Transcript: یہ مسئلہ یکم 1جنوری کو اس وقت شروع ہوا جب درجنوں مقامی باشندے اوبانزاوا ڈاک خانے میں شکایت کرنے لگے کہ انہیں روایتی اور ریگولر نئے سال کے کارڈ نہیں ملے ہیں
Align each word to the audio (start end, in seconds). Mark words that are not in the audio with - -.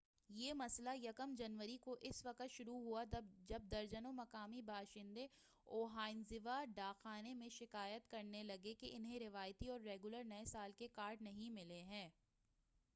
یہ 0.29 0.53
مسئلہ 0.53 0.89
یکم 0.95 1.33
1جنوری 1.39 1.77
کو 1.77 1.95
اس 2.01 2.25
وقت 2.25 2.51
شروع 2.51 2.77
ہوا 2.77 3.03
جب 3.49 3.61
درجنوں 3.71 4.13
مقامی 4.13 4.61
باشندے 4.61 5.27
اوبانزاوا 5.67 6.63
ڈاک 6.75 7.03
خانے 7.03 7.33
میں 7.33 7.49
شکایت 7.49 8.09
کرنے 8.11 8.43
لگے 8.43 8.73
کہ 8.73 8.89
انہیں 8.93 9.19
روایتی 9.19 9.69
اور 9.69 9.79
ریگولر 9.81 10.23
نئے 10.23 10.45
سال 10.45 10.71
کے 10.77 10.87
کارڈ 10.93 11.21
نہیں 11.21 11.49
ملے 11.51 11.81
ہیں 11.83 12.09